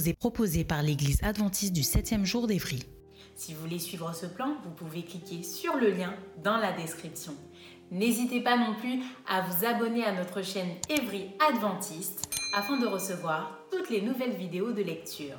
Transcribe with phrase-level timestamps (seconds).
[0.00, 2.82] Vous est proposée par l'Église adventiste du 7e jour d'Évry.
[3.34, 7.34] Si vous voulez suivre ce plan, vous pouvez cliquer sur le lien dans la description.
[7.90, 13.58] N'hésitez pas non plus à vous abonner à notre chaîne Évry Adventiste afin de recevoir
[13.70, 15.36] toutes les nouvelles vidéos de lecture.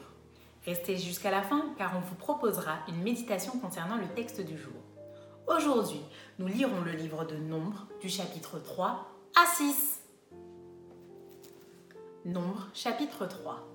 [0.64, 4.74] Restez jusqu'à la fin car on vous proposera une méditation concernant le texte du jour.
[5.48, 6.02] Aujourd'hui,
[6.38, 9.10] nous lirons le livre de Nombre du chapitre 3
[9.42, 10.02] à 6.
[12.26, 13.71] Nombre chapitre 3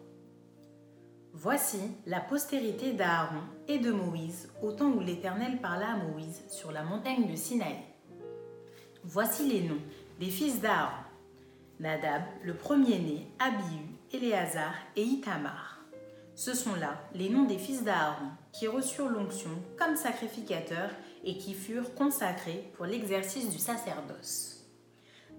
[1.39, 6.73] Voici la postérité d'Aaron et de Moïse au temps où l'Éternel parla à Moïse sur
[6.73, 7.77] la montagne de Sinaï.
[9.05, 9.83] Voici les noms
[10.19, 10.97] des fils d'Aaron.
[11.79, 15.85] Nadab, le premier-né, Abihu, Éléazar et Itamar.
[16.35, 21.53] Ce sont là les noms des fils d'Aaron qui reçurent l'onction comme sacrificateurs et qui
[21.53, 24.65] furent consacrés pour l'exercice du sacerdoce.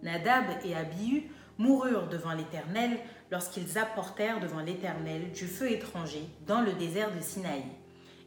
[0.03, 2.99] Nadab et Abihu moururent devant l'Éternel
[3.31, 7.63] lorsqu'ils apportèrent devant l'Éternel du feu étranger dans le désert de Sinaï.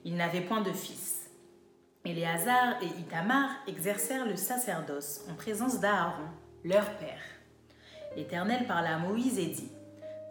[0.05, 1.31] Ils n'avaient point de fils.
[2.05, 6.29] Éléazar et Itamar exercèrent le sacerdoce en présence d'Aaron,
[6.65, 7.21] leur père.
[8.17, 9.71] L'Éternel parla à Moïse et dit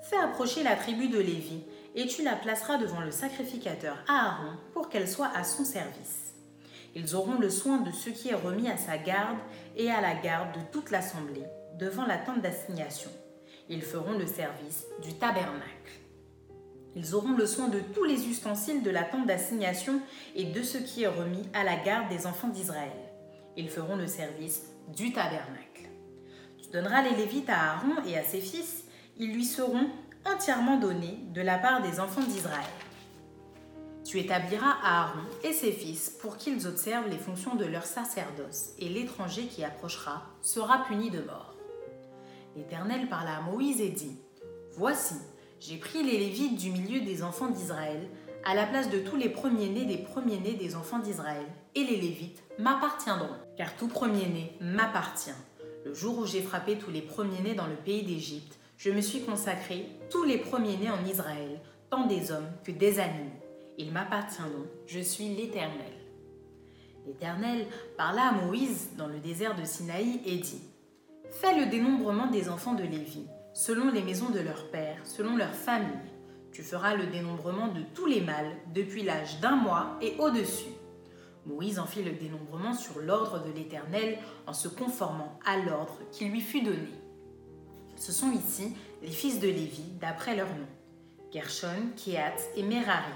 [0.01, 1.63] Fais approcher la tribu de Lévi,
[1.95, 6.33] et tu la placeras devant le sacrificateur Aaron pour qu'elle soit à son service.
[6.95, 9.37] Ils auront le soin de ce qui est remis à sa garde
[9.75, 11.45] et à la garde de toute l'assemblée
[11.77, 13.11] devant la tente d'assignation.
[13.69, 15.69] Ils feront le service du tabernacle.
[16.95, 20.01] Ils auront le soin de tous les ustensiles de la tente d'assignation
[20.35, 22.91] et de ce qui est remis à la garde des enfants d'Israël.
[23.55, 24.63] Ils feront le service
[24.95, 25.89] du tabernacle.
[26.61, 28.85] Tu donneras les Lévites à Aaron et à ses fils,
[29.17, 29.87] ils lui seront
[30.25, 32.65] entièrement donnés de la part des enfants d'Israël.
[34.03, 38.89] Tu établiras Aaron et ses fils pour qu'ils observent les fonctions de leur sacerdoce, et
[38.89, 41.48] l'étranger qui approchera sera puni de mort.
[42.55, 44.17] L'Éternel parla à Moïse et dit,
[44.73, 45.15] Voici,
[45.59, 48.07] j'ai pris les Lévites du milieu des enfants d'Israël,
[48.45, 51.45] à la place de tous les premiers-nés des premiers-nés des enfants d'Israël,
[51.75, 55.31] et les Lévites m'appartiendront, car tout premier-né m'appartient.
[55.85, 59.21] Le jour où j'ai frappé tous les premiers-nés dans le pays d'Égypte, je me suis
[59.21, 63.31] consacré tous les premiers-nés en Israël, tant des hommes que des animaux.
[63.77, 65.91] Ils m'appartiendront, je suis l'Éternel.
[67.05, 67.65] L'Éternel
[67.97, 70.61] parla à Moïse dans le désert de Sinaï et dit,
[71.31, 75.53] Fais le dénombrement des enfants de Lévi, selon les maisons de leur père, selon leur
[75.53, 75.87] famille.
[76.51, 80.73] Tu feras le dénombrement de tous les mâles depuis l'âge d'un mois et au-dessus.
[81.45, 86.25] Moïse en fit le dénombrement sur l'ordre de l'Éternel en se conformant à l'ordre qui
[86.25, 86.89] lui fut donné.
[87.95, 90.67] Ce sont ici les fils de Lévi d'après leur nom
[91.31, 93.13] Gershon, Kehat et Merari.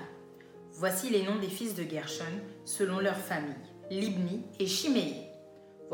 [0.74, 2.24] Voici les noms des fils de Gershon
[2.64, 3.56] selon leur famille
[3.90, 5.33] Libni et Shimei.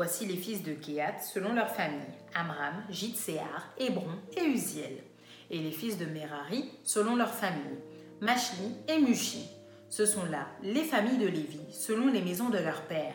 [0.02, 2.00] Voici les fils de Kehat selon leur famille
[2.34, 4.96] Amram, Jitséar, Hébron et Uziel.
[5.50, 7.76] Et les fils de Merari selon leur famille
[8.22, 9.46] Machli et Mushi.
[9.90, 13.12] Ce sont là les familles de Lévi selon les maisons de leur père.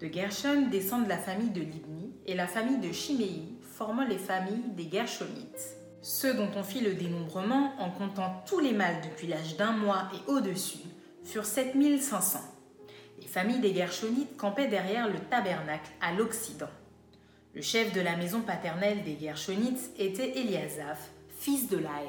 [0.00, 4.72] De Gershon descendent la famille de Libni et la famille de Shimei, formant les familles
[4.76, 5.76] des Gershonites.
[6.02, 10.08] Ceux dont on fit le dénombrement, en comptant tous les mâles depuis l'âge d'un mois
[10.12, 10.88] et au-dessus,
[11.22, 12.49] furent 7500.
[13.30, 16.68] Les familles des Gershonites campaient derrière le tabernacle à l'Occident.
[17.54, 22.08] Le chef de la maison paternelle des Gershonites était Eliasaph, fils de Laël.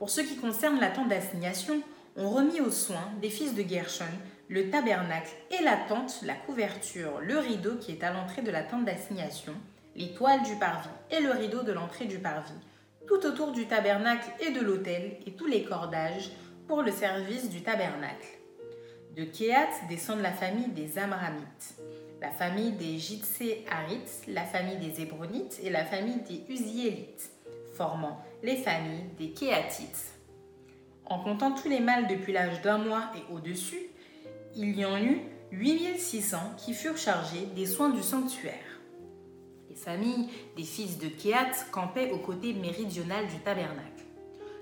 [0.00, 1.80] Pour ce qui concerne la tente d'assignation,
[2.16, 4.06] on remit aux soins des fils de Gershon
[4.48, 8.64] le tabernacle et la tente, la couverture, le rideau qui est à l'entrée de la
[8.64, 9.54] tente d'assignation,
[9.94, 12.58] les toiles du parvis et le rideau de l'entrée du parvis,
[13.06, 16.32] tout autour du tabernacle et de l'autel et tous les cordages
[16.66, 18.35] pour le service du tabernacle.
[19.16, 21.74] De Kéat descendent la famille des Amramites,
[22.20, 27.30] la famille des Jitséharites, la famille des Hébronites et la famille des Uziélites,
[27.72, 30.12] formant les familles des Kéatites.
[31.06, 33.88] En comptant tous les mâles depuis l'âge d'un mois et au-dessus,
[34.54, 38.52] il y en eut 8600 qui furent chargés des soins du sanctuaire.
[39.70, 40.28] Les Les familles
[40.58, 44.04] des fils de Kéat campaient au côté méridional du tabernacle.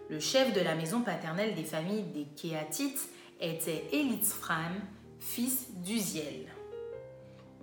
[0.08, 3.08] Le chef de la maison paternelle des familles des Kéatites
[3.40, 4.74] était Elitzphram,
[5.18, 6.46] fils d'Uziel.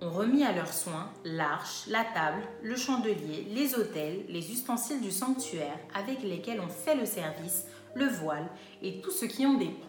[0.00, 5.12] On remit à leurs soins l'arche, la table, le chandelier, les autels, les ustensiles du
[5.12, 8.48] sanctuaire avec lesquels on fait le service, le voile
[8.82, 9.86] et tout ce qui en dépend.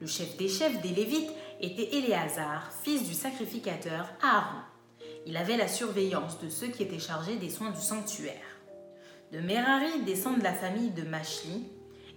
[0.00, 1.30] Le chef des chefs des Lévites
[1.60, 4.60] était Éléazar, fils du sacrificateur Aaron.
[5.26, 8.32] Il avait la surveillance de ceux qui étaient chargés des soins du sanctuaire.
[9.32, 11.64] De Merari descendent la famille de Machli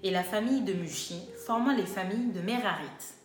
[0.03, 3.15] et la famille de Mushi, formant les familles de Merarites.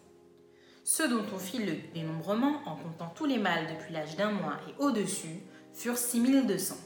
[0.84, 4.56] Ceux dont on fit le dénombrement, en comptant tous les mâles depuis l'âge d'un mois
[4.68, 5.40] et au-dessus,
[5.72, 6.76] furent 6200.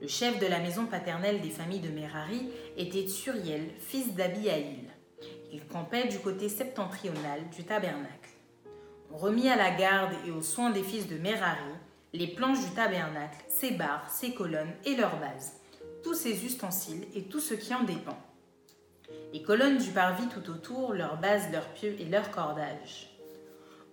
[0.00, 4.88] Le chef de la maison paternelle des familles de Merari était Tsuriel, fils d'Abihaïl.
[5.52, 8.30] Il campait du côté septentrional du tabernacle.
[9.12, 11.74] On remit à la garde et aux soins des fils de Merari
[12.14, 15.54] les planches du tabernacle, ses barres, ses colonnes et leurs bases,
[16.02, 18.18] tous ses ustensiles et tout ce qui en dépend.
[19.32, 23.08] Les colonnes du parvis tout autour, leurs bases, leurs pieux et leurs cordages.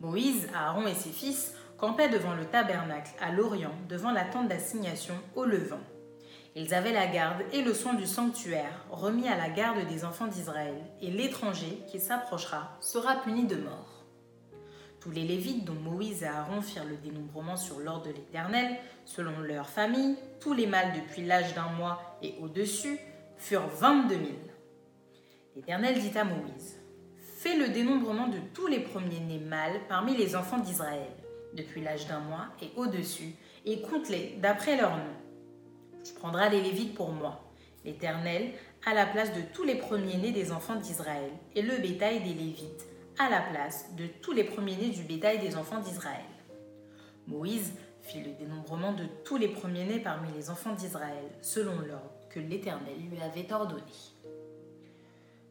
[0.02, 5.16] Moïse, Aaron et ses fils campaient devant le tabernacle à l'orient, devant la tente d'assignation
[5.36, 5.80] au levant.
[6.56, 10.28] Ils avaient la garde et le soin du sanctuaire, remis à la garde des enfants
[10.28, 14.04] d'Israël, et l'étranger qui s'approchera sera puni de mort.
[15.00, 18.76] Tous les Lévites dont Moïse et Aaron firent le dénombrement sur l'ordre de l'Éternel,
[19.06, 23.00] selon leur famille, tous les mâles depuis l'âge d'un mois et au-dessus,
[23.38, 24.49] furent vingt-deux mille.
[25.60, 26.80] L'Éternel dit à Moïse,
[27.36, 31.12] Fais le dénombrement de tous les premiers-nés mâles parmi les enfants d'Israël,
[31.54, 33.36] depuis l'âge d'un mois et au-dessus,
[33.66, 35.12] et compte-les d'après leur nom.
[36.06, 37.44] Tu prendras les Lévites pour moi,
[37.84, 38.54] l'Éternel,
[38.86, 42.88] à la place de tous les premiers-nés des enfants d'Israël, et le bétail des Lévites,
[43.18, 46.24] à la place de tous les premiers-nés du bétail des enfants d'Israël.
[47.28, 52.40] Moïse fit le dénombrement de tous les premiers-nés parmi les enfants d'Israël, selon l'ordre que
[52.40, 53.84] l'Éternel lui avait ordonné.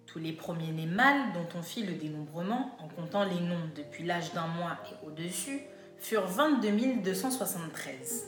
[0.08, 4.32] Tous les premiers-nés mâles dont on fit le dénombrement, en comptant les noms depuis l'âge
[4.32, 5.60] d'un mois et au-dessus,
[5.98, 8.24] furent 22 273.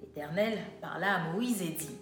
[0.00, 1.98] L'Éternel parla à Moïse et dit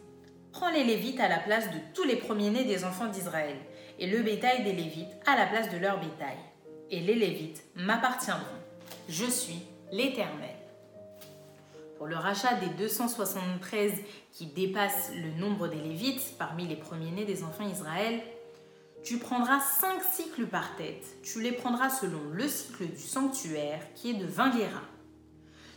[0.53, 3.57] Prends les Lévites à la place de tous les premiers-nés des enfants d'Israël,
[3.99, 6.37] et le bétail des Lévites à la place de leur bétail.
[6.93, 8.45] Et les Lévites m'appartiendront.
[9.09, 10.55] Je suis l'Éternel.
[11.99, 13.93] Pour le rachat des 273
[14.31, 18.21] qui dépassent le nombre des Lévites parmi les premiers-nés des enfants d'Israël,
[19.05, 21.05] tu prendras cinq cycles par tête.
[21.23, 24.89] Tu les prendras selon le cycle du sanctuaire qui est de 20 guéras.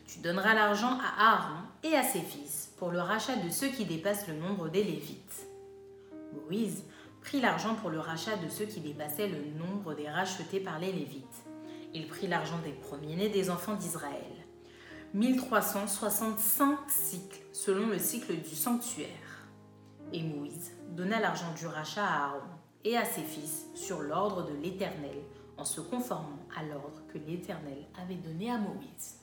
[0.08, 3.84] Tu donneras l'argent à Aaron et à ses fils pour le rachat de ceux qui
[3.84, 5.46] dépassent le nombre des Lévites.
[6.34, 6.86] Moïse
[7.20, 10.94] prit l'argent pour le rachat de ceux qui dépassaient le nombre des rachetés par les
[10.94, 11.44] Lévites.
[11.94, 14.24] Il prit l'argent des premiers-nés des enfants d'Israël.
[15.14, 19.08] 1365 cycles selon le cycle du sanctuaire.
[20.14, 22.57] Et Moïse donna l'argent du rachat à Aaron
[22.88, 25.18] et à ses fils sur l'ordre de l'Éternel,
[25.58, 29.20] en se conformant à l'ordre que l'Éternel avait donné à Moïse.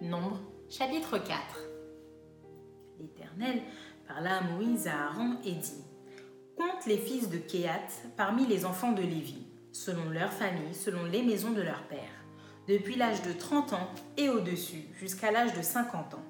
[0.00, 0.40] Nombre
[0.70, 1.28] chapitre 4
[2.98, 3.60] L'Éternel
[4.08, 5.84] parla à Moïse, à Aaron et dit
[6.56, 11.22] Compte les fils de Kéat parmi les enfants de Lévi, selon leur famille, selon les
[11.22, 12.24] maisons de leur père,
[12.68, 16.24] depuis l'âge de 30 ans et au-dessus, jusqu'à l'âge de 50 ans.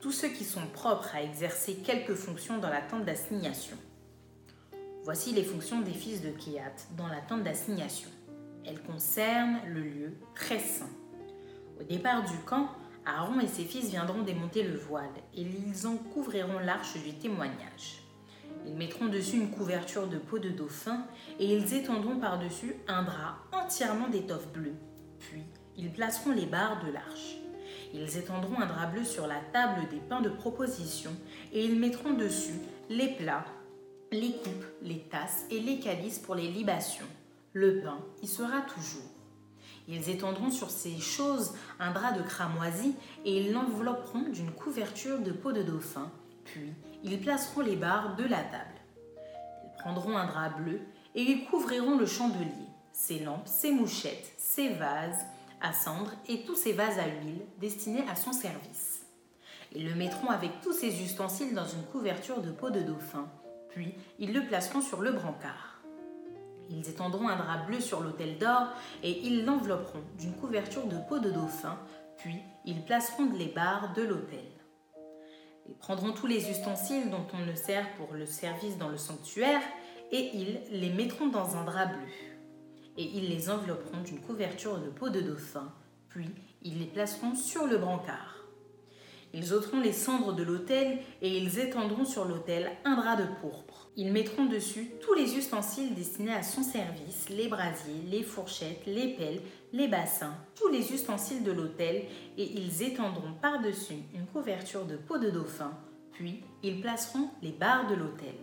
[0.00, 3.76] Tous ceux qui sont propres à exercer quelque fonction dans la tente d'assignation
[5.04, 8.08] Voici les fonctions des fils de Kéat dans la tente d'assignation.
[8.64, 10.90] Elles concernent le lieu très saint.
[11.80, 12.68] Au départ du camp,
[13.04, 18.04] Aaron et ses fils viendront démonter le voile et ils en couvriront l'arche du témoignage.
[18.64, 21.04] Ils mettront dessus une couverture de peau de dauphin
[21.40, 24.76] et ils étendront par-dessus un drap entièrement d'étoffe bleue.
[25.18, 25.42] Puis,
[25.76, 27.38] ils placeront les barres de l'arche.
[27.92, 31.10] Ils étendront un drap bleu sur la table des pains de proposition
[31.52, 33.44] et ils mettront dessus les plats
[34.12, 37.06] les coupes, les tasses et les calices pour les libations.
[37.54, 39.08] Le pain y sera toujours.
[39.88, 45.32] Ils étendront sur ces choses un drap de cramoisi et ils l'envelopperont d'une couverture de
[45.32, 46.10] peau de dauphin,
[46.44, 48.80] puis ils placeront les barres de la table.
[49.64, 50.80] Ils prendront un drap bleu
[51.14, 55.26] et ils couvriront le chandelier, ses lampes, ses mouchettes, ses vases
[55.60, 59.06] à cendre et tous ses vases à huile destinés à son service.
[59.74, 63.26] Ils le mettront avec tous ses ustensiles dans une couverture de peau de dauphin
[63.72, 65.80] puis, ils le placeront sur le brancard.
[66.70, 68.68] Ils étendront un drap bleu sur l'autel d'or
[69.02, 71.78] et ils l'envelopperont d'une couverture de peau de dauphin,
[72.18, 74.44] puis ils placeront les barres de l'autel.
[75.68, 79.62] Ils prendront tous les ustensiles dont on ne sert pour le service dans le sanctuaire
[80.10, 82.08] et ils les mettront dans un drap bleu.
[82.98, 85.72] Et ils les envelopperont d'une couverture de peau de dauphin,
[86.08, 86.28] puis
[86.62, 88.41] ils les placeront sur le brancard.
[89.34, 93.88] Ils ôteront les cendres de l'autel et ils étendront sur l'autel un drap de pourpre.
[93.96, 99.14] Ils mettront dessus tous les ustensiles destinés à son service, les brasiers, les fourchettes, les
[99.14, 99.40] pelles,
[99.72, 102.04] les bassins, tous les ustensiles de l'autel,
[102.36, 105.72] et ils étendront par-dessus une couverture de peau de dauphin,
[106.12, 108.34] puis ils placeront les barres de l'autel.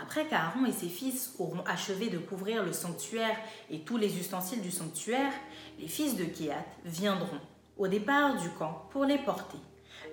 [0.00, 3.36] Après qu'Aaron et ses fils auront achevé de couvrir le sanctuaire
[3.68, 5.32] et tous les ustensiles du sanctuaire,
[5.78, 7.40] les fils de Kéat viendront
[7.76, 9.58] au départ du camp pour les porter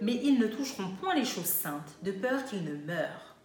[0.01, 3.35] mais ils ne toucheront point les choses saintes, de peur qu'ils ne meurent.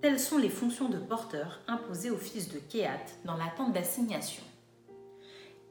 [0.00, 4.42] Telles sont les fonctions de porteur imposées aux fils de Kéat dans la tente d'assignation.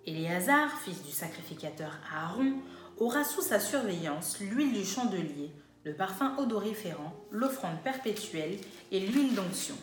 [0.05, 2.53] Éléazar, fils du sacrificateur Aaron,
[2.97, 5.51] aura sous sa surveillance l'huile du chandelier,
[5.83, 8.57] le parfum odoriférant, l'offrande perpétuelle
[8.91, 9.75] et l'huile d'onction.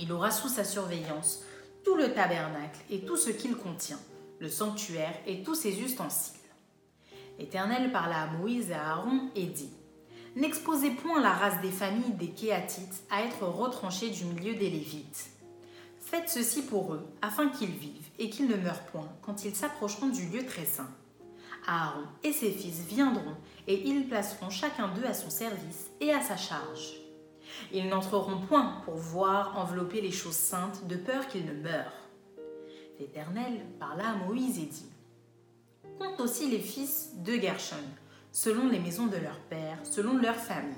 [0.00, 1.42] Il aura sous sa surveillance
[1.84, 4.00] tout le tabernacle et tout ce qu'il contient,
[4.38, 6.41] le sanctuaire et tous ses ustensiles.
[7.38, 9.72] L'Éternel parla à Moïse et à Aaron et dit
[10.36, 15.30] N'exposez point la race des familles des Kéatites à être retranchée du milieu des Lévites.
[16.00, 20.08] Faites ceci pour eux, afin qu'ils vivent et qu'ils ne meurent point quand ils s'approcheront
[20.08, 20.90] du lieu très saint.
[21.66, 23.36] Aaron et ses fils viendront
[23.66, 26.94] et ils placeront chacun d'eux à son service et à sa charge.
[27.72, 32.08] Ils n'entreront point pour voir envelopper les choses saintes de peur qu'ils ne meurent.
[32.98, 34.91] L'Éternel parla à Moïse et dit
[36.18, 37.76] aussi les fils de Gershon,
[38.30, 40.74] selon les maisons de leur père, selon leur famille.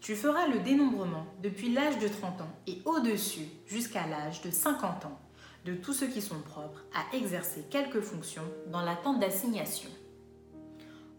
[0.00, 5.06] Tu feras le dénombrement depuis l'âge de 30 ans et au-dessus jusqu'à l'âge de 50
[5.06, 5.18] ans
[5.64, 9.90] de tous ceux qui sont propres à exercer quelque fonction dans la tente d'assignation.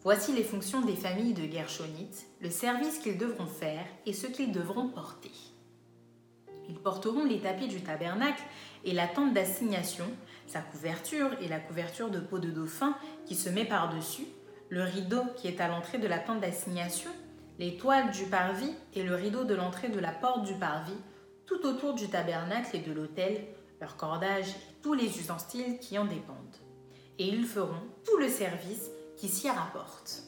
[0.02, 4.54] Voici les fonctions des familles de Gershonites, le service qu'ils devront faire et ce qu'ils
[4.54, 5.32] devront porter.
[6.70, 8.44] Ils porteront les tapis du tabernacle
[8.86, 10.06] et la tente d'assignation,
[10.50, 14.26] sa couverture et la couverture de peau de dauphin qui se met par-dessus,
[14.70, 17.12] le rideau qui est à l'entrée de la tente d'assignation,
[17.60, 20.98] les toiles du parvis et le rideau de l'entrée de la porte du parvis,
[21.46, 23.46] tout autour du tabernacle et de l'autel,
[23.80, 26.58] leur cordage et tous les ustensiles qui en dépendent.
[27.20, 30.24] Et ils feront tout le service qui s'y rapporte.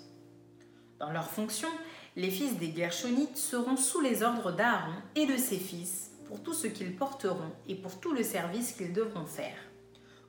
[0.99, 1.69] Dans leur fonction,
[2.15, 6.53] les fils des Gershonites seront sous les ordres d'Aaron et de ses fils pour tout
[6.53, 9.70] ce qu'ils porteront et pour tout le service qu'ils devront faire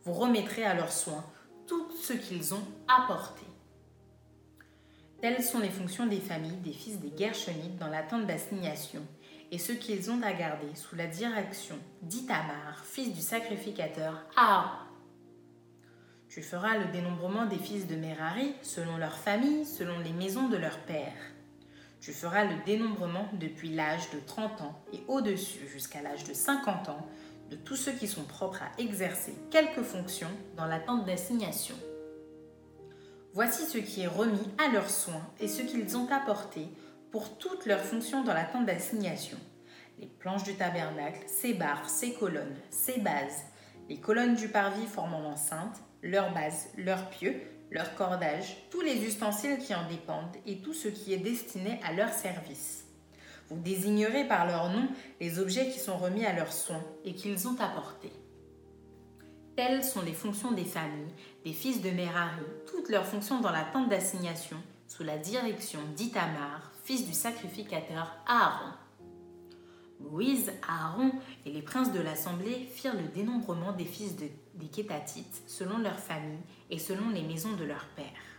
[0.05, 1.25] vous remettrez à leurs soins
[1.67, 3.45] tout ce qu'ils ont apporté.
[5.21, 9.03] Telles sont les fonctions des familles des fils des Gershonites dans l'attente d'assignation
[9.53, 14.71] et ce qu'ils ont à garder sous la direction d'Itamar, fils du sacrificateur Aaron.
[16.29, 20.57] Tu feras le dénombrement des fils de Merari selon leur famille, selon les maisons de
[20.57, 21.13] leur père.
[22.01, 26.89] Tu feras le dénombrement depuis l'âge de 30 ans et au-dessus jusqu'à l'âge de 50
[26.89, 27.07] ans
[27.51, 31.77] de tous ceux qui sont propres à exercer quelque fonction dans l'attente d'assignation.
[33.35, 36.69] Voici ce qui est remis à leurs soins et ce qu'ils ont apporté
[37.11, 39.39] pour toutes leurs fonctions dans l'attente d'assignation.
[39.99, 43.45] Les planches du tabernacle, ses barres, ses colonnes, ses bases,
[43.89, 49.59] les colonnes du parvis formant l'enceinte, leurs bases, leurs pieux, leurs cordages, tous les ustensiles
[49.59, 52.85] qui en dépendent et tout ce qui est destiné à leur service.
[53.53, 54.89] Vous désignerez par leur nom
[55.21, 58.13] les objets qui sont remis à leurs soins et qu'ils ont apportés.
[59.57, 61.13] Telles sont les fonctions des familles,
[61.45, 64.57] des fils de Merari, toutes leurs fonctions dans la tente d'assignation,
[64.89, 68.73] sous la direction d'Itamar, fils du sacrificateur Aaron.
[70.01, 71.13] Moïse, Aaron
[71.45, 76.01] et les princes de l'assemblée firent le dénombrement des fils de, des Kétatites selon leurs
[76.01, 76.41] familles
[76.71, 78.32] et selon les maisons de leurs pères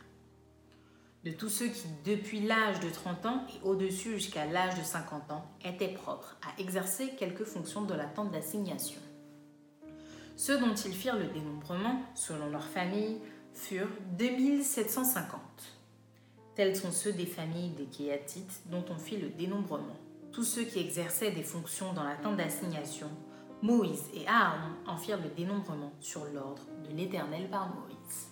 [1.24, 5.32] de tous ceux qui, depuis l'âge de 30 ans et au-dessus jusqu'à l'âge de 50
[5.32, 9.00] ans, étaient propres à exercer quelque fonction de la tente d'assignation.
[10.36, 13.20] Ceux dont ils firent le dénombrement, selon leur famille,
[13.54, 13.88] furent
[14.18, 15.40] 2750.
[16.56, 19.98] Tels sont ceux des familles des Kéatites dont on fit le dénombrement.
[20.32, 23.10] Tous ceux qui exerçaient des fonctions dans la tente d'assignation,
[23.62, 28.28] Moïse et Aaron en firent le dénombrement sur l'ordre de l'Éternel par Moïse.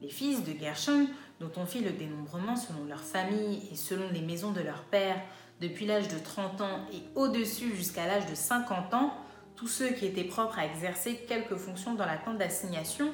[0.00, 1.06] Les fils de Gershon
[1.42, 5.20] dont on fit le dénombrement selon leur famille et selon les maisons de leur père,
[5.60, 9.12] depuis l'âge de 30 ans et au-dessus jusqu'à l'âge de 50 ans,
[9.56, 13.12] tous ceux qui étaient propres à exercer quelque fonction dans la tente d'assignation,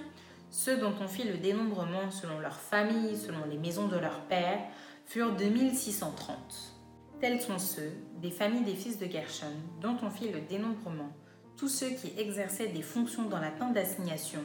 [0.50, 4.61] ceux dont on fit le dénombrement selon leur famille, selon les maisons de leur père,
[5.06, 6.75] furent 2630.
[7.20, 9.47] Tels sont ceux des familles des fils de Gershon
[9.80, 11.12] dont on fit le dénombrement,
[11.56, 14.42] tous ceux qui exerçaient des fonctions dans la tente d'assignation,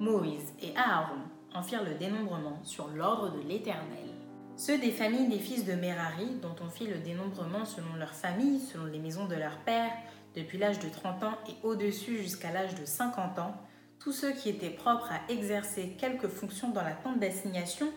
[0.00, 1.20] Moïse et Aaron,
[1.54, 4.08] en firent le dénombrement sur l'ordre de l'Éternel.
[4.56, 8.60] Ceux des familles des fils de Merari, dont on fit le dénombrement selon leur famille,
[8.60, 9.90] selon les maisons de leur père,
[10.34, 13.54] depuis l'âge de 30 ans et au-dessus jusqu'à l'âge de 50 ans,
[13.98, 17.88] tous ceux qui étaient propres à exercer quelque fonction dans la tente d'assignation,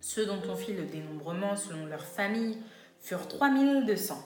[0.00, 2.58] Ceux dont on fit le dénombrement selon leur famille
[3.00, 4.16] furent 3200.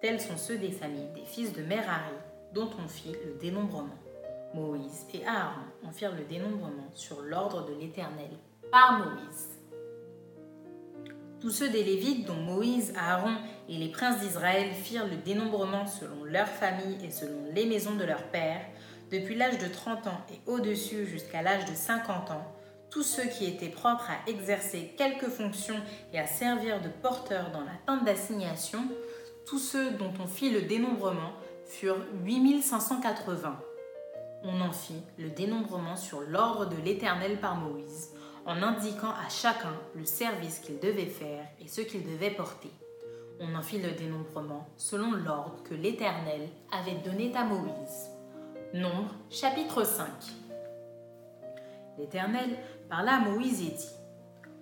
[0.00, 2.14] Tels sont ceux des familles des fils de Merari,
[2.54, 4.05] dont on fit le dénombrement.
[4.54, 8.30] Moïse et Aaron en firent le dénombrement sur l'ordre de l'Éternel
[8.70, 9.48] par Moïse.
[11.40, 13.36] Tous ceux des Lévites dont Moïse, Aaron
[13.68, 18.04] et les princes d'Israël firent le dénombrement selon leur famille et selon les maisons de
[18.04, 18.64] leurs pères,
[19.10, 22.52] depuis l'âge de 30 ans et au-dessus jusqu'à l'âge de 50 ans,
[22.90, 25.76] tous ceux qui étaient propres à exercer quelque fonction
[26.12, 28.80] et à servir de porteurs dans la tente d'assignation,
[29.46, 31.32] tous ceux dont on fit le dénombrement
[31.66, 33.58] furent 8580.
[34.48, 38.10] On en fit le dénombrement sur l'ordre de l'Éternel par Moïse,
[38.44, 42.70] en indiquant à chacun le service qu'il devait faire et ce qu'il devait porter.
[43.40, 48.10] On en fit le dénombrement selon l'ordre que l'Éternel avait donné à Moïse.
[48.72, 50.06] Nombre chapitre 5
[51.98, 52.56] L'Éternel
[52.88, 53.90] parla à Moïse et dit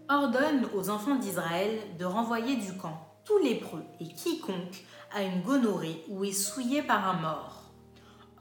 [0.09, 4.83] Ordonne aux enfants d'Israël de renvoyer du camp tous lépreux et quiconque
[5.15, 7.64] a une gonorrhée ou est souillé par un mort.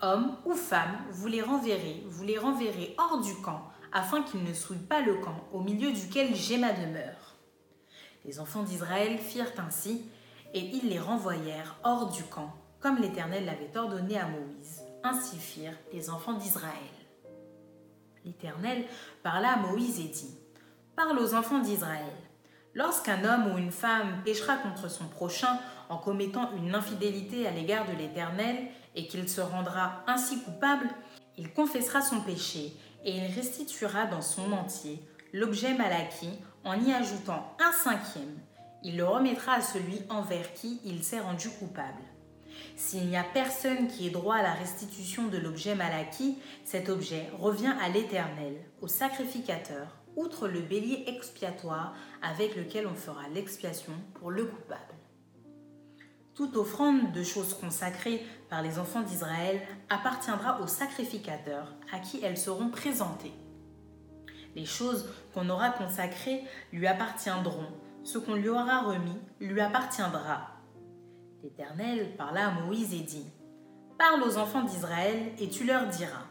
[0.05, 4.53] Hommes ou femmes, vous les renverrez, vous les renverrez hors du camp, afin qu'ils ne
[4.53, 7.37] souillent pas le camp au milieu duquel j'ai ma demeure.
[8.25, 10.03] Les enfants d'Israël firent ainsi,
[10.53, 14.81] et ils les renvoyèrent hors du camp, comme l'Éternel l'avait ordonné à Moïse.
[15.05, 16.73] Ainsi firent les enfants d'Israël.
[18.25, 18.83] L'Éternel
[19.23, 20.37] parla à Moïse et dit,
[20.97, 22.11] Parle aux enfants d'Israël.
[22.73, 27.85] Lorsqu'un homme ou une femme péchera contre son prochain en commettant une infidélité à l'égard
[27.85, 30.87] de l'Éternel et qu'il se rendra ainsi coupable,
[31.37, 32.73] il confessera son péché
[33.03, 34.99] et il restituera dans son entier
[35.33, 38.37] l'objet mal acquis en y ajoutant un cinquième.
[38.83, 42.03] Il le remettra à celui envers qui il s'est rendu coupable.
[42.75, 46.89] S'il n'y a personne qui ait droit à la restitution de l'objet mal acquis, cet
[46.89, 53.93] objet revient à l'Éternel, au sacrificateur, outre le bélier expiatoire avec lequel on fera l'expiation
[54.15, 54.81] pour le coupable.
[56.35, 58.23] Toute offrande de choses consacrées
[58.53, 63.33] par les enfants d'Israël appartiendra au sacrificateur à qui elles seront présentées.
[64.55, 67.65] Les choses qu'on aura consacrées lui appartiendront,
[68.03, 70.51] ce qu'on lui aura remis lui appartiendra
[71.41, 73.25] L'Éternel parla à Moïse et dit,
[73.97, 76.27] Parle aux enfants d'Israël et tu leur diras,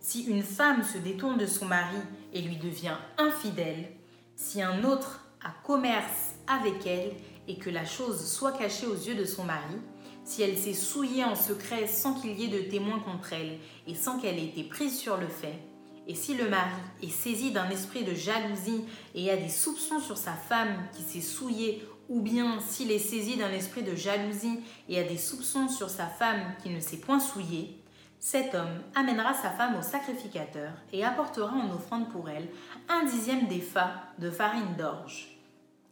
[0.00, 1.98] Si une femme se détourne de son mari
[2.32, 3.92] et lui devient infidèle,
[4.34, 7.12] si un autre a commerce avec elle
[7.46, 9.78] et que la chose soit cachée aux yeux de son mari,
[10.24, 13.94] si elle s'est souillée en secret sans qu'il y ait de témoins contre elle et
[13.94, 15.58] sans qu'elle ait été prise sur le fait,
[16.06, 16.70] et si le mari
[17.02, 21.26] est saisi d'un esprit de jalousie et a des soupçons sur sa femme qui s'est
[21.26, 25.88] souillée ou bien s'il est saisi d'un esprit de jalousie et a des soupçons sur
[25.88, 27.78] sa femme qui ne s'est point souillée,
[28.18, 32.48] cet homme amènera sa femme au sacrificateur et apportera en offrande pour elle
[32.88, 35.38] un dixième des fa de farine d'orge.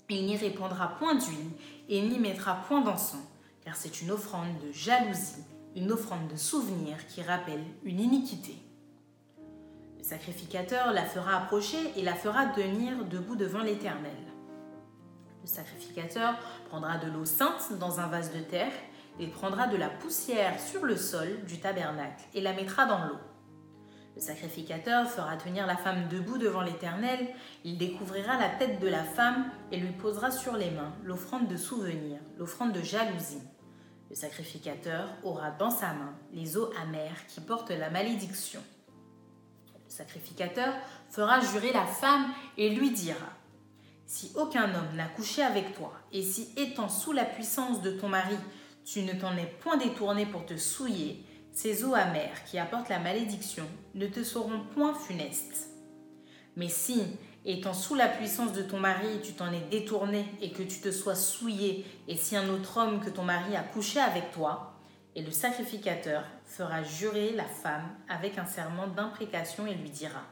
[0.08, 1.50] Il n'y répondra point d'huile
[1.88, 3.22] et n'y mettra point d'encens,
[3.70, 5.44] car c'est une offrande de jalousie,
[5.76, 8.56] une offrande de souvenir qui rappelle une iniquité.
[9.96, 14.10] Le sacrificateur la fera approcher et la fera tenir debout devant l'Éternel.
[15.42, 16.34] Le sacrificateur
[16.68, 18.72] prendra de l'eau sainte dans un vase de terre,
[19.20, 23.20] il prendra de la poussière sur le sol du tabernacle et la mettra dans l'eau.
[24.16, 27.20] Le sacrificateur fera tenir la femme debout devant l'Éternel,
[27.62, 31.56] il découvrira la tête de la femme et lui posera sur les mains l'offrande de
[31.56, 33.44] souvenir, l'offrande de jalousie.
[34.10, 38.60] Le sacrificateur aura dans sa main les eaux amères qui portent la malédiction.
[39.72, 40.74] Le sacrificateur
[41.10, 42.26] fera jurer la femme
[42.58, 43.28] et lui dira
[44.10, 48.08] si aucun homme n'a couché avec toi, et si étant sous la puissance de ton
[48.08, 48.34] mari,
[48.84, 52.98] tu ne t'en es point détourné pour te souiller, ces eaux amères qui apportent la
[52.98, 55.68] malédiction ne te seront point funestes.
[56.56, 57.04] Mais si,
[57.44, 60.90] étant sous la puissance de ton mari, tu t'en es détourné et que tu te
[60.90, 64.74] sois souillé, et si un autre homme que ton mari a couché avec toi,
[65.16, 70.22] et le sacrificateur fera jurer la femme avec un serment d'imprécation et lui dira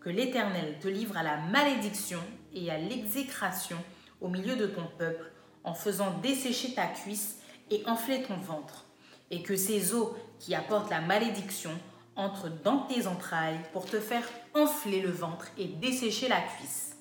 [0.00, 2.18] que l'Éternel te livre à la malédiction
[2.52, 3.78] et à l'exécration
[4.20, 5.30] au milieu de ton peuple,
[5.64, 7.38] en faisant dessécher ta cuisse
[7.70, 8.86] et enfler ton ventre,
[9.30, 11.70] et que ces eaux qui apportent la malédiction
[12.16, 16.96] entrent dans tes entrailles pour te faire enfler le ventre et dessécher la cuisse.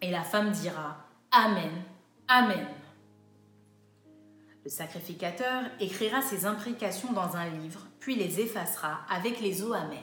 [0.00, 0.96] Et la femme dira
[1.30, 1.70] Amen,
[2.28, 2.66] Amen.
[4.64, 9.98] Le sacrificateur écrira ces imprécations dans un livre, puis les effacera avec les eaux amères.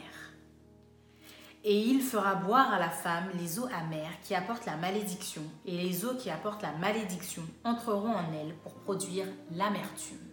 [1.63, 5.77] Et il fera boire à la femme les eaux amères qui apportent la malédiction, et
[5.77, 10.24] les eaux qui apportent la malédiction entreront en elle pour produire l'amertume.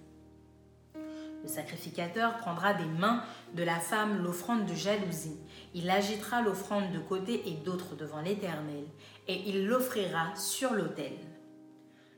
[1.42, 3.22] Le sacrificateur prendra des mains
[3.54, 5.40] de la femme l'offrande de jalousie.
[5.74, 8.84] Il agitera l'offrande de côté et d'autre devant l'Éternel,
[9.26, 11.12] et il l'offrira sur l'autel.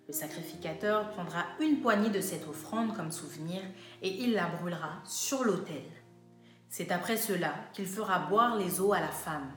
[0.07, 3.63] Le sacrificateur prendra une poignée de cette offrande comme souvenir
[4.03, 5.83] et il la brûlera sur l'autel.
[6.69, 9.51] C'est après cela qu'il fera boire les eaux à la femme.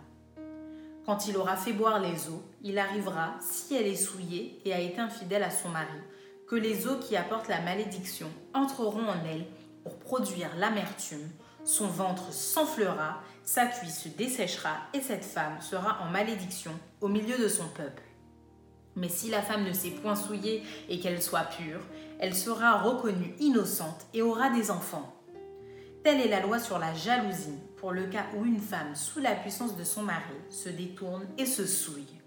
[1.06, 4.80] Quand il aura fait boire les eaux, il arrivera, si elle est souillée et a
[4.80, 5.99] été infidèle à son mari,
[6.47, 9.45] que les eaux qui apportent la malédiction entreront en elle
[9.83, 11.29] pour produire l'amertume,
[11.65, 17.38] son ventre s'enflera, sa cuisse se desséchera et cette femme sera en malédiction au milieu
[17.38, 18.03] de son peuple.
[18.95, 21.81] Mais si la femme ne s'est point souillée et qu'elle soit pure,
[22.19, 25.13] elle sera reconnue innocente et aura des enfants.
[26.03, 29.36] Telle est la loi sur la jalousie, pour le cas où une femme, sous la
[29.36, 32.21] puissance de son mari, se détourne et se souille.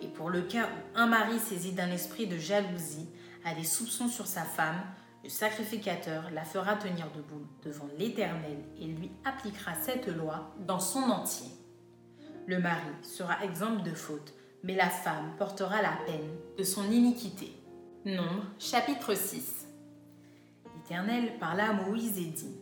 [0.00, 3.08] Et pour le cas où un mari saisi d'un esprit de jalousie
[3.46, 4.80] a des soupçons sur sa femme,
[5.22, 11.02] le sacrificateur la fera tenir debout devant l'Éternel et lui appliquera cette loi dans son
[11.02, 11.48] entier.
[12.46, 17.52] Le mari sera exempt de faute mais la femme portera la peine de son iniquité.
[18.04, 19.68] Nombre chapitre 6
[20.74, 22.56] L'Éternel parla à Moïse et dit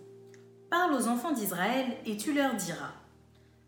[0.71, 2.93] Parle aux enfants d'Israël et tu leur diras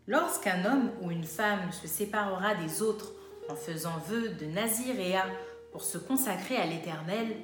[0.05, 3.11] Lorsqu'un homme ou une femme se séparera des autres
[3.49, 5.25] en faisant vœu de Naziréa
[5.77, 7.35] pour se consacrer à l'Éternel,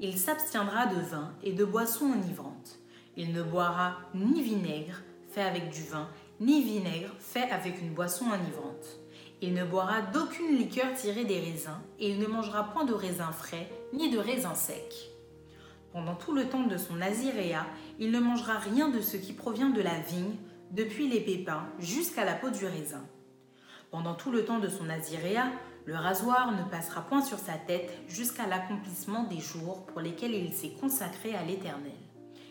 [0.00, 2.80] il s'abstiendra de vin et de boissons enivrantes.
[3.16, 6.08] Il ne boira ni vinaigre fait avec du vin,
[6.40, 8.98] ni vinaigre fait avec une boisson enivrante.
[9.40, 13.30] Il ne boira d'aucune liqueur tirée des raisins, et il ne mangera point de raisins
[13.30, 15.12] frais, ni de raisins secs.
[15.92, 17.66] Pendant tout le temps de son naziréa,
[18.00, 20.34] il ne mangera rien de ce qui provient de la vigne,
[20.72, 23.04] depuis les pépins jusqu'à la peau du raisin.
[23.92, 25.52] Pendant tout le temps de son naziréa,
[25.86, 30.52] le rasoir ne passera point sur sa tête jusqu'à l'accomplissement des jours pour lesquels il
[30.52, 31.92] s'est consacré à l'Éternel.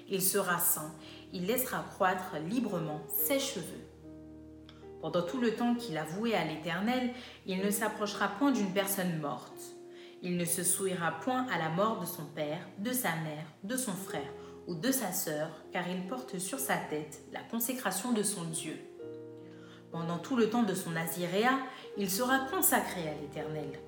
[0.07, 0.95] Il sera saint,
[1.33, 3.85] il laissera croître librement ses cheveux.
[5.01, 7.11] Pendant tout le temps qu'il a voué à l'Éternel,
[7.45, 9.61] il ne s'approchera point d'une personne morte.
[10.23, 13.75] Il ne se souillera point à la mort de son père, de sa mère, de
[13.75, 14.31] son frère
[14.65, 18.79] ou de sa sœur, car il porte sur sa tête la consécration de son Dieu.
[19.91, 21.51] Pendant tout le temps de son naziréa,
[21.97, 23.79] il sera consacré à l'Éternel.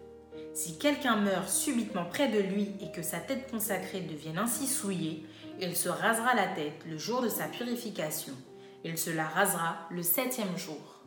[0.53, 5.25] Si quelqu'un meurt subitement près de lui et que sa tête consacrée devienne ainsi souillée,
[5.59, 8.33] il se rasera la tête le jour de sa purification.
[8.83, 11.03] Il se la rasera le septième jour.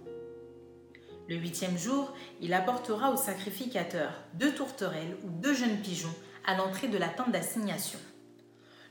[1.28, 6.14] Le huitième jour, il apportera au sacrificateur deux tourterelles ou deux jeunes pigeons
[6.46, 8.00] à l'entrée de la tente d'assignation.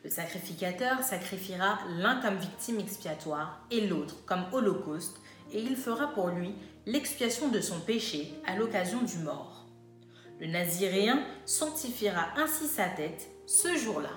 [0.03, 5.19] Le sacrificateur sacrifiera l'un comme victime expiatoire et l'autre comme holocauste,
[5.51, 6.53] et il fera pour lui
[6.89, 9.67] l'expiation de son péché à l'occasion du mort.
[10.39, 14.09] Le naziréen sanctifiera ainsi sa tête ce jour-là.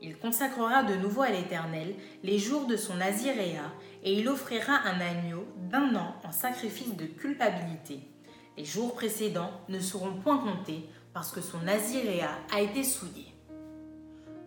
[0.00, 3.72] Il consacrera de nouveau à l'Éternel les jours de son naziréa
[4.04, 7.98] et il offrira un agneau d'un an en sacrifice de culpabilité.
[8.56, 13.26] Les jours précédents ne seront point comptés parce que son naziréa a été souillé.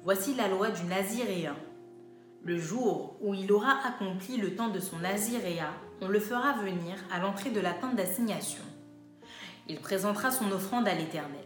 [0.04, 1.58] Voici la loi du naziréen.
[2.44, 6.96] Le jour où il aura accompli le temps de son naziréa, on le fera venir
[7.12, 8.64] à l'entrée de la tente d'assignation.
[9.68, 11.46] Il présentera son offrande à l'Éternel.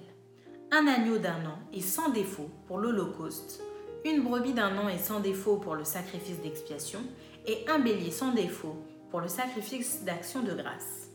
[0.72, 3.62] Un agneau d'un an et sans défaut pour l'Holocauste,
[4.06, 7.00] une brebis d'un an et sans défaut pour le sacrifice d'expiation,
[7.48, 8.76] et un bélier sans défaut
[9.10, 11.10] pour le sacrifice d'action de grâce.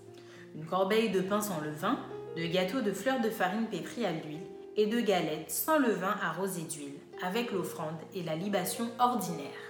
[0.54, 1.98] Une corbeille de pain sans levain,
[2.36, 4.40] de gâteaux de fleurs de farine pétries à l'huile,
[4.76, 9.63] et de galettes sans levain arrosées d'huile, avec l'offrande et la libation ordinaire.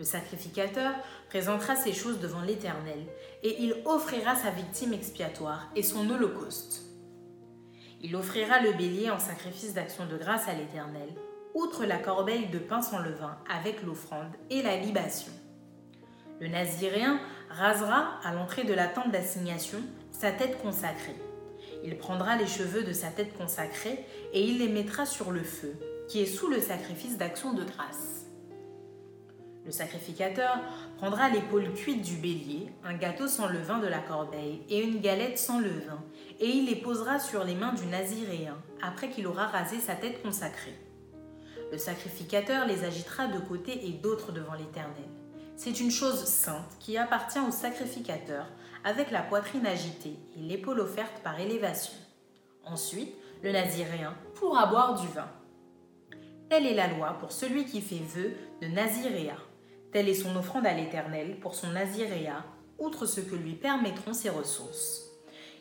[0.00, 0.94] Le sacrificateur
[1.28, 3.04] présentera ces choses devant l'Éternel,
[3.42, 6.86] et il offrira sa victime expiatoire et son holocauste.
[8.00, 11.10] Il offrira le bélier en sacrifice d'action de grâce à l'Éternel,
[11.52, 15.32] outre la corbeille de pain sans levain avec l'offrande et la libation.
[16.40, 19.80] Le naziréen rasera à l'entrée de la tente d'assignation
[20.12, 21.20] sa tête consacrée.
[21.84, 25.74] Il prendra les cheveux de sa tête consacrée et il les mettra sur le feu,
[26.08, 28.19] qui est sous le sacrifice d'action de grâce.
[29.64, 30.58] Le sacrificateur
[30.96, 35.38] prendra l'épaule cuite du bélier, un gâteau sans levain de la corbeille et une galette
[35.38, 36.02] sans levain,
[36.38, 40.22] et il les posera sur les mains du naziréen après qu'il aura rasé sa tête
[40.22, 40.78] consacrée.
[41.70, 45.08] Le sacrificateur les agitera de côté et d'autre devant l'Éternel.
[45.56, 48.46] C'est une chose sainte qui appartient au sacrificateur,
[48.82, 51.92] avec la poitrine agitée et l'épaule offerte par élévation.
[52.64, 55.28] Ensuite, le naziréen pourra boire du vin.
[56.48, 59.36] Telle est la loi pour celui qui fait vœu de naziréa.
[59.92, 62.44] Telle est son offrande à l'Éternel pour son naziréa,
[62.78, 65.10] outre ce que lui permettront ses ressources.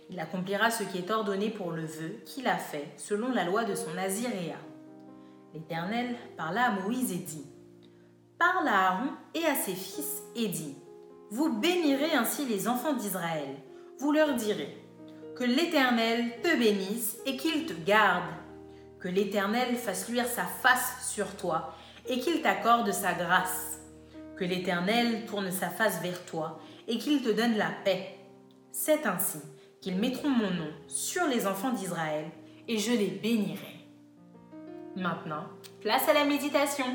[0.09, 3.63] Il accomplira ce qui est ordonné pour le vœu qu'il a fait selon la loi
[3.63, 4.57] de son naziréa.
[5.53, 7.45] L'Éternel parla à Moïse et dit
[8.37, 10.75] Parle à Aaron et à ses fils et dit
[11.31, 13.55] Vous bénirez ainsi les enfants d'Israël.
[13.99, 14.77] vous leur direz
[15.35, 18.29] que l'Éternel te bénisse et qu'il te garde,
[18.99, 21.73] que l'Éternel fasse luire sa face sur toi
[22.07, 23.78] et qu'il t'accorde sa grâce,
[24.39, 28.15] que l'Éternel tourne sa face vers toi et qu'il te donne la paix.
[28.71, 29.39] C'est ainsi
[29.81, 32.25] qu'ils mettront mon nom sur les enfants d'Israël
[32.69, 33.85] et je les bénirai.
[34.95, 35.43] Maintenant,
[35.81, 36.85] place à la méditation.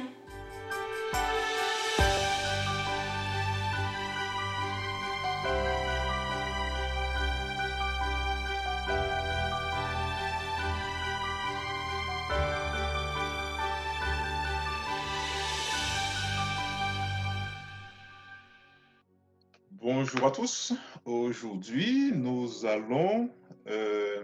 [20.14, 20.72] Bonjour à tous.
[21.06, 23.30] Aujourd'hui, nous allons
[23.66, 24.22] euh,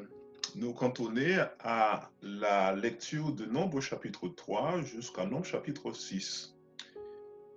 [0.54, 6.54] nous cantonner à la lecture de Nombre chapitre 3 jusqu'à Nombre chapitre 6.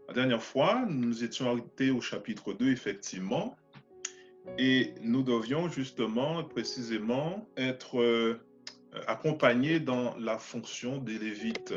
[0.07, 3.55] La dernière fois, nous étions arrêtés au chapitre 2, effectivement,
[4.57, 8.41] et nous devions justement, précisément, être euh,
[9.05, 11.75] accompagnés dans la fonction des Lévites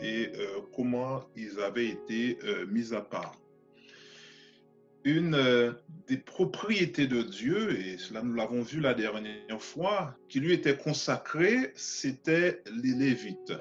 [0.00, 2.38] et euh, comment ils avaient été
[2.70, 3.34] mis à part
[5.08, 5.72] une euh,
[6.06, 10.76] des propriétés de Dieu, et cela nous l'avons vu la dernière fois, qui lui était
[10.76, 13.52] consacrée, c'était les Lévites.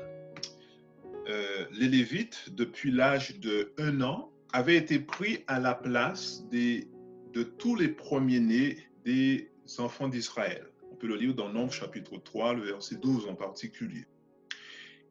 [1.27, 7.43] Euh, les Lévites, depuis l'âge de un an, avaient été pris à la place de
[7.43, 10.67] tous les premiers-nés des enfants d'Israël.
[10.91, 14.05] On peut le lire dans Nombre chapitre 3, le verset 12 en particulier.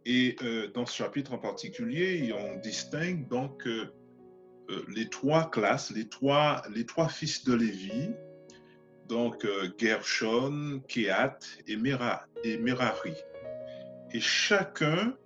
[0.06, 3.68] Et euh, dans ce chapitre en particulier, on distingue donc
[4.88, 8.10] les trois classes, les trois, les trois fils de Lévi,
[9.08, 13.14] donc euh, Gershon, Kehat et, Mera, et Merari.
[14.12, 15.16] Et chacun,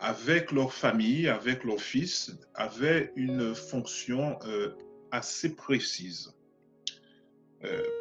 [0.00, 4.70] avec leur famille, avec leur fils, avait une fonction euh,
[5.10, 6.34] assez précise.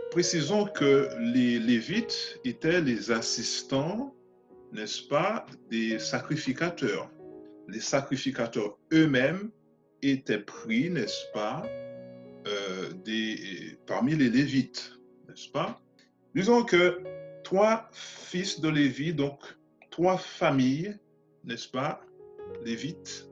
[0.10, 4.16] précisons que les Lévites étaient les assistants,
[4.72, 7.12] n'est-ce pas, des sacrificateurs.
[7.68, 9.52] Les sacrificateurs eux-mêmes
[10.02, 11.64] étaient pris, n'est-ce pas,
[12.48, 12.90] euh,
[13.86, 14.94] parmi les Lévites,
[15.28, 15.82] n'est-ce pas?
[16.36, 17.02] Disons que
[17.44, 19.40] trois fils de Lévi, donc
[19.90, 20.98] trois familles,
[21.44, 22.02] n'est-ce pas,
[22.64, 23.28] Lévites,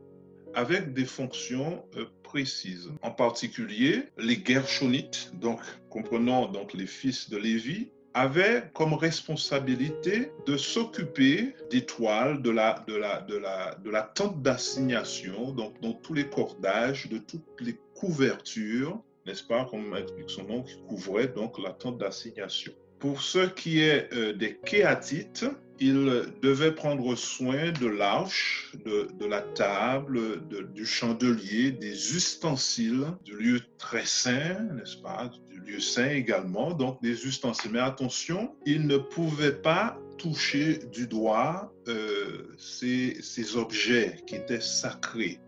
[0.54, 2.92] avec des fonctions euh, précises.
[3.02, 10.58] En particulier, les Gershonites, donc comprenons donc les fils de Lévi, avait comme responsabilité de
[10.58, 15.94] s'occuper des toiles, de la, de la, de la, de la tente d'assignation, donc dans
[15.94, 21.28] tous les cordages, de toutes les couvertures, n'est-ce pas, comme explique son nom, qui couvrait
[21.28, 22.74] donc la tente d'assignation.
[23.00, 25.46] Pour ce qui est euh, des kéatites,
[25.80, 30.42] ils devaient prendre soin de l'arche, de, la table,
[30.74, 37.02] du chandelier, des ustensiles, du lieu très saint, n'est-ce pas, du lieu saint également, donc
[37.02, 37.72] des ustensiles.
[37.72, 45.40] Mais attention, ils ne pouvaient pas toucher du doigt euh, ces objets qui étaient sacrés.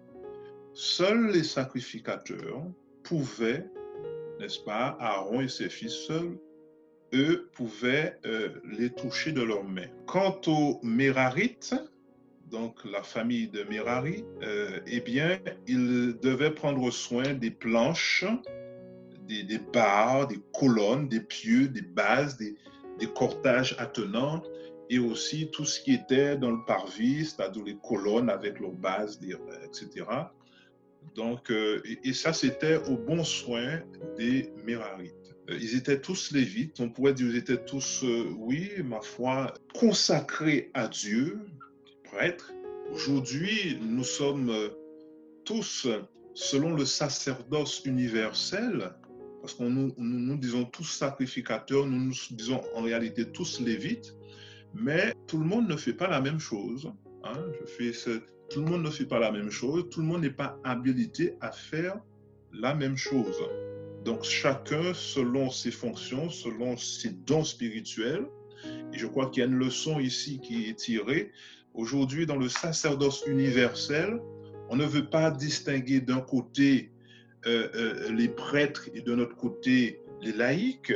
[0.74, 2.64] Seuls les sacrificateurs
[3.04, 3.66] pouvaient,
[4.40, 6.38] n'est-ce pas, Aaron et ses fils seuls,
[7.14, 9.90] eux pouvaient euh, les toucher de leurs mains.
[10.06, 11.76] Quant aux Mérarites,
[12.50, 18.26] donc la famille de Merari, euh, eh bien, ils devaient prendre soin des planches,
[19.28, 22.56] des, des, barres, des colonnes, des pieux, des bases, des,
[23.00, 24.44] des cortages attenants
[24.90, 29.20] et aussi tout ce qui était dans le parvis, c'est-à-dire les colonnes avec leurs bases,
[29.64, 30.06] etc.
[31.16, 33.82] Donc, euh, et, ça, c'était au bon soin
[34.18, 35.36] des Mérarites.
[35.50, 39.54] Euh, ils étaient tous lévites, on pourrait dire qu'ils étaient tous, euh, oui, ma foi,
[39.74, 41.40] consacrés à Dieu,
[42.04, 42.54] prêtres.
[42.92, 44.54] Aujourd'hui, nous sommes
[45.46, 45.88] tous,
[46.34, 48.94] selon le sacerdoce universel,
[49.42, 54.14] parce que nous, nous, disons tous sacrificateurs, nous nous disons en réalité tous lévites,
[54.74, 56.92] mais tout le monde ne fait pas la même chose.
[57.24, 57.44] Hein?
[57.60, 58.22] Je fais ce...
[58.52, 61.36] Tout le monde ne fait pas la même chose, tout le monde n'est pas habilité
[61.40, 61.98] à faire
[62.52, 63.38] la même chose.
[64.04, 68.26] Donc chacun selon ses fonctions, selon ses dons spirituels.
[68.94, 71.32] Et je crois qu'il y a une leçon ici qui est tirée.
[71.74, 74.20] Aujourd'hui, dans le sacerdoce universel,
[74.70, 76.92] on ne veut pas distinguer d'un côté
[77.46, 80.94] euh, euh, les prêtres et de notre côté les laïcs,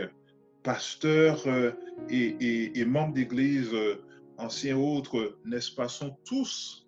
[0.62, 1.72] pasteurs euh,
[2.10, 3.72] et, et, membres d'église,
[4.38, 6.85] anciens autres, n'est-ce pas, sont tous,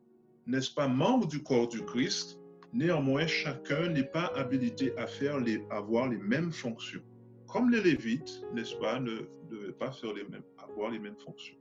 [0.47, 2.39] n'est-ce pas, membres du corps du Christ,
[2.73, 5.37] Néanmoins, chacun n'est pas habilité à faire
[5.69, 7.01] avoir les mêmes fonctions.
[7.47, 11.55] Comme les Lévites, n'est-ce pas, ne devaient pas faire les mêmes, avoir les mêmes fonctions.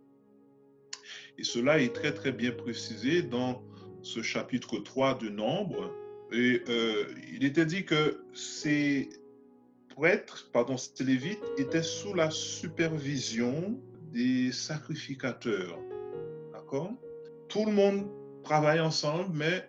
[1.39, 3.63] Et cela est très très bien précisé dans
[4.03, 5.93] ce chapitre 3 de Nombre.
[6.33, 9.09] Et euh, il était dit que c'est
[9.95, 13.81] prêtres, pardon, ces lévites étaient sous la supervision
[14.13, 15.79] des sacrificateurs.
[16.53, 16.93] D'accord?
[17.49, 18.09] Tout le monde
[18.47, 19.69] travaille ensemble, mais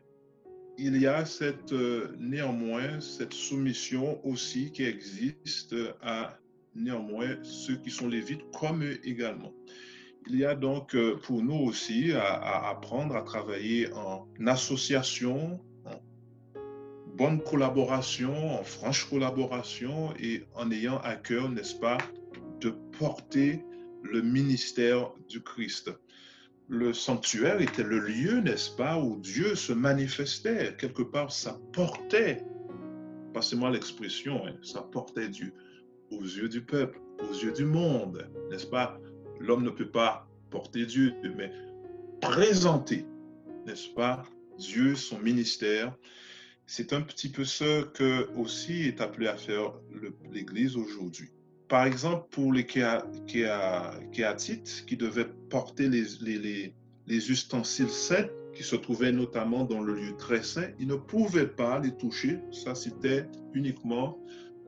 [0.78, 6.38] il y a cette, euh, néanmoins cette soumission aussi qui existe à
[6.76, 9.52] néanmoins ceux qui sont lévites comme eux également.
[10.28, 16.00] Il y a donc euh, pour nous aussi à, apprendre à travailler en association, en
[17.16, 21.98] bonne collaboration, en franche collaboration et en ayant à cœur, n'est-ce pas,
[22.62, 23.64] de porter
[24.04, 25.90] le ministère du Christ.
[26.70, 30.76] Le sanctuaire était le lieu, n'est-ce pas, où Dieu se manifestait.
[30.78, 32.44] Quelque part, ça portait,
[33.34, 35.54] passez-moi l'expression, hein, ça portait Dieu
[36.12, 39.00] aux yeux du peuple, aux yeux du monde, n'est-ce pas?
[39.40, 41.52] L'homme ne peut pas porter Dieu, mais
[42.22, 43.06] présenter,
[43.66, 44.24] n'est-ce pas
[44.58, 45.96] Dieu, son ministère.
[46.66, 49.74] C'est un petit peu ce que aussi est appelé à faire
[50.32, 51.30] l'Église aujourd'hui.
[51.68, 53.06] Par exemple, pour les Kéatites
[54.88, 56.74] qui devaient porter les, les,
[57.06, 61.48] les ustensiles saints qui se trouvaient notamment dans le lieu très saint, ils ne pouvaient
[61.48, 62.40] pas les toucher.
[62.52, 64.18] Ça, c'était uniquement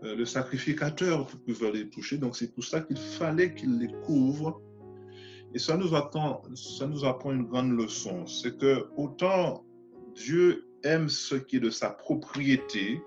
[0.04, 2.18] euh, le sacrificateur pouvait les toucher.
[2.18, 4.62] Donc c'est pour ça qu'il fallait qu'il les couvre.
[5.54, 8.26] Et ça nous, attend, ça nous apprend une grande leçon.
[8.28, 9.66] C'est que autant
[10.16, 13.02] Dieu aime ce qui est de sa propriété,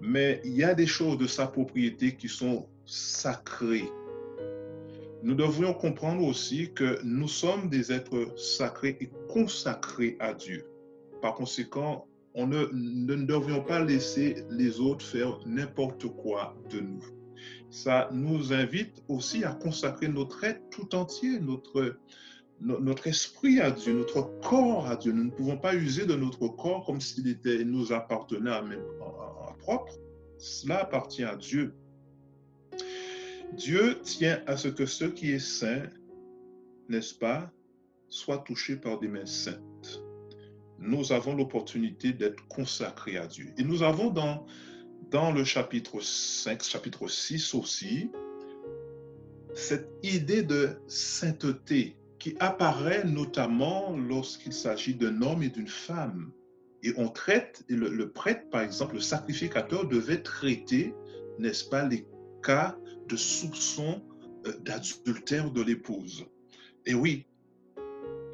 [0.00, 3.90] mais il y a des choses de sa propriété qui sont sacrées.
[5.22, 10.66] Nous devrions comprendre aussi que nous sommes des êtres sacrés et consacrés à Dieu.
[11.22, 17.02] Par conséquent, on ne, ne devrions pas laisser les autres faire n'importe quoi de nous.
[17.70, 21.96] Ça nous invite aussi à consacrer notre être tout entier, notre,
[22.60, 25.12] notre esprit à Dieu, notre corps à Dieu.
[25.12, 29.54] Nous ne pouvons pas user de notre corps comme s'il était, nous appartenait à, à
[29.58, 29.94] propre.
[30.38, 31.74] Cela appartient à Dieu.
[33.56, 35.82] Dieu tient à ce que ce qui est saint,
[36.88, 37.50] n'est-ce pas,
[38.08, 40.04] soit touché par des mains saintes
[40.84, 43.52] nous avons l'opportunité d'être consacrés à Dieu.
[43.58, 44.46] Et nous avons dans,
[45.10, 48.10] dans le chapitre 5, chapitre 6 aussi,
[49.54, 56.32] cette idée de sainteté qui apparaît notamment lorsqu'il s'agit d'un homme et d'une femme.
[56.82, 60.94] Et on traite, le, le, prêtre, par exemple, le sacrificateur devait traiter,
[61.38, 62.06] n'est-ce pas, les
[62.42, 62.76] cas
[63.08, 64.02] de soupçon
[64.46, 66.26] euh, d'adultère de l'épouse.
[66.86, 67.26] Et oui,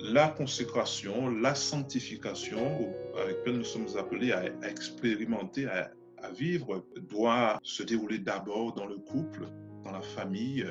[0.00, 5.92] la consécration, la sanctification avec laquelle nous sommes appelés à, expérimenter, à,
[6.32, 9.48] vivre, doit se dérouler d'abord dans le couple,
[9.84, 10.66] dans la famille,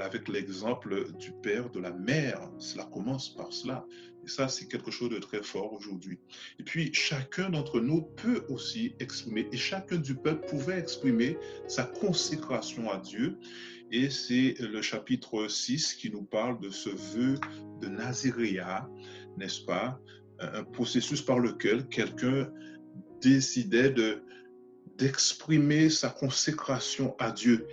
[0.00, 2.40] avec l'exemple du père, de la mère.
[2.58, 3.84] Cela commence par cela.
[4.24, 6.18] Et ça, c'est quelque chose de très fort aujourd'hui.
[6.58, 11.84] Et puis, chacun d'entre nous peut aussi exprimer, et chacun du peuple pouvait exprimer sa
[11.84, 13.38] consécration à Dieu.
[13.90, 17.34] Et c'est le chapitre 6 qui nous parle de ce vœu
[17.80, 18.88] de Naziréa,
[19.36, 19.98] n'est-ce pas?
[20.38, 22.50] Un processus par lequel quelqu'un
[23.20, 24.22] décidait de
[25.00, 27.66] d'exprimer sa consécration à Dieu,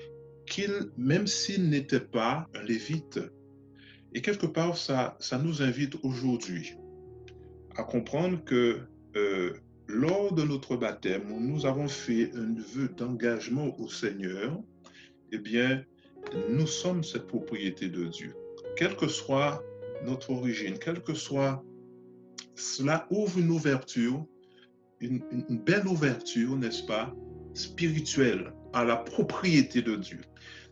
[0.47, 3.19] qu'il, même s'il n'était pas un lévite.
[4.13, 6.75] Et quelque part, ça, ça nous invite aujourd'hui
[7.75, 8.79] à comprendre que
[9.15, 9.53] euh,
[9.87, 14.59] lors de notre baptême, où nous avons fait un vœu d'engagement au Seigneur,
[15.31, 15.83] eh bien,
[16.49, 18.33] nous sommes cette propriété de Dieu.
[18.75, 19.63] Quelle que soit
[20.03, 21.63] notre origine, quelle que soit,
[22.55, 24.25] cela ouvre une ouverture,
[24.99, 25.21] une,
[25.65, 27.13] belle ouverture, n'est-ce pas,
[27.53, 30.21] spirituelle à la propriété de Dieu.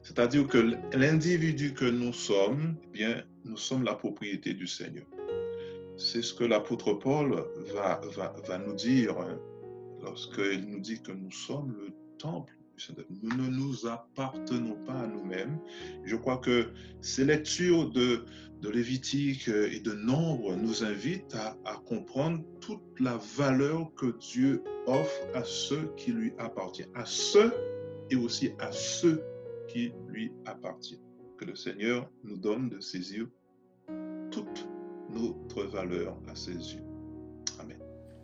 [0.06, 5.08] C'est-à-dire que l'individu que nous sommes, eh bien, nous sommes la propriété du Seigneur.
[5.98, 8.00] C'est ce que l'apôtre Paul va,
[8.60, 9.40] nous dire hein,
[10.04, 12.54] lorsqu'il nous dit que nous sommes le temple
[13.24, 15.58] nous ne nous appartenons pas à nous-mêmes.
[16.04, 16.68] Je crois que
[17.00, 18.26] ces lectures de,
[18.62, 24.62] de Lévitique et de Nombre nous invitent à, à, comprendre toute la valeur que Dieu
[24.88, 27.54] offre à ceux qui lui appartiennent, à ceux
[28.12, 29.24] et aussi à ceux
[29.68, 31.00] qui lui appartiennent.
[31.38, 33.28] Que le Seigneur nous donne de saisir
[34.32, 34.68] toute
[35.10, 36.86] notre valeur à ses yeux.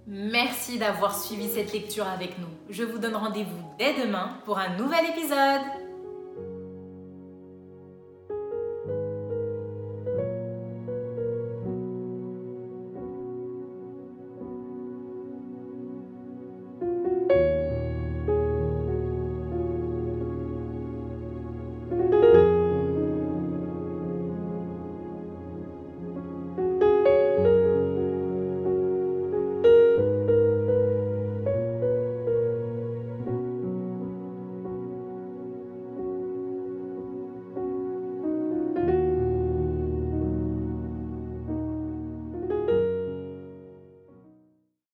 [0.07, 2.47] Merci d'avoir suivi cette lecture avec nous.
[2.69, 5.61] Je vous donne rendez-vous dès demain pour un nouvel épisode.